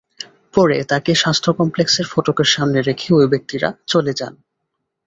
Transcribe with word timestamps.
পরে 0.53 0.77
তাঁকে 0.83 1.11
স্বাস্থ্য 1.15 1.51
কমপ্লেক্সের 1.53 2.07
ফটকের 2.11 2.45
সামনে 2.45 2.79
রেখে 2.81 3.09
ওই 3.13 3.27
ব্যক্তিরা 3.27 3.69
চলে 3.87 4.13
যান। 4.13 4.33